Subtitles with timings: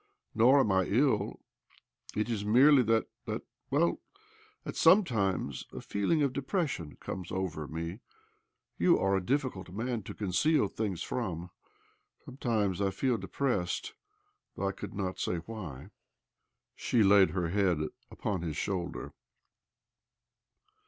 [0.33, 1.41] Nor ami I ill.
[2.15, 3.99] It is merely that, that— well,
[4.63, 7.99] that sometimes a feeling of depression comes over me.
[8.79, 11.51] You are a difficult man to conceal things from.
[12.25, 13.93] Sometimes I feel depressed,
[14.55, 15.91] though I could not say why."
[16.75, 17.77] She laid her head
[18.09, 19.13] upon his shoulder.